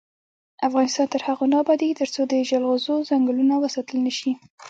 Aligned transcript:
افغانستان 0.67 1.07
تر 1.13 1.21
هغو 1.27 1.45
نه 1.51 1.57
ابادیږي، 1.63 1.99
ترڅو 2.01 2.21
د 2.27 2.33
جلغوزو 2.49 2.93
ځنګلونه 3.09 3.53
وساتل 3.59 3.97
نشي. 4.07 4.31